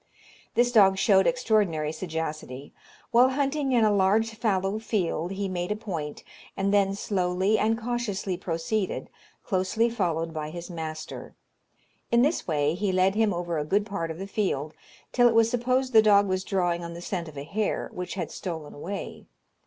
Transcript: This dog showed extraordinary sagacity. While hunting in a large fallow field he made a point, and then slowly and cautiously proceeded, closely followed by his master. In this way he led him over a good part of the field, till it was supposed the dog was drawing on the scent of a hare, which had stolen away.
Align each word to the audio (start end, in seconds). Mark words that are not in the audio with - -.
This 0.55 0.71
dog 0.71 0.97
showed 0.97 1.27
extraordinary 1.27 1.91
sagacity. 1.91 2.73
While 3.11 3.29
hunting 3.29 3.71
in 3.71 3.83
a 3.83 3.93
large 3.93 4.31
fallow 4.31 4.79
field 4.79 5.33
he 5.33 5.47
made 5.47 5.71
a 5.71 5.75
point, 5.75 6.23
and 6.57 6.73
then 6.73 6.95
slowly 6.95 7.59
and 7.59 7.77
cautiously 7.79 8.35
proceeded, 8.35 9.11
closely 9.43 9.91
followed 9.91 10.33
by 10.33 10.49
his 10.49 10.71
master. 10.71 11.35
In 12.11 12.23
this 12.23 12.47
way 12.47 12.73
he 12.73 12.91
led 12.91 13.13
him 13.13 13.31
over 13.31 13.59
a 13.59 13.63
good 13.63 13.85
part 13.85 14.09
of 14.09 14.17
the 14.17 14.25
field, 14.25 14.73
till 15.11 15.27
it 15.27 15.35
was 15.35 15.51
supposed 15.51 15.93
the 15.93 16.01
dog 16.01 16.27
was 16.27 16.43
drawing 16.43 16.83
on 16.83 16.95
the 16.95 17.01
scent 17.01 17.27
of 17.27 17.37
a 17.37 17.43
hare, 17.43 17.91
which 17.93 18.15
had 18.15 18.31
stolen 18.31 18.73
away. 18.73 19.27